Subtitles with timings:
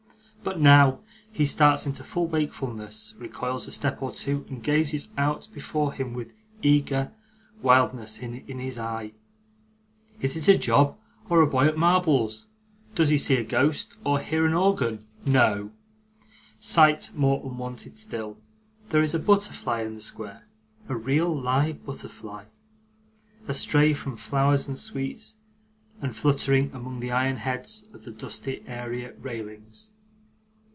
[0.43, 1.01] But now,
[1.31, 6.13] he starts into full wakefulness, recoils a step or two, and gazes out before him
[6.15, 7.11] with eager
[7.61, 9.11] wildness in his eye.
[10.19, 10.97] Is it a job,
[11.29, 12.47] or a boy at marbles?
[12.95, 15.05] Does he see a ghost, or hear an organ?
[15.27, 15.69] No;
[16.59, 18.37] sight more unwonted still
[18.89, 20.47] there is a butterfly in the square
[20.89, 22.45] a real, live butterfly!
[23.47, 25.37] astray from flowers and sweets,
[26.01, 29.91] and fluttering among the iron heads of the dusty area railings.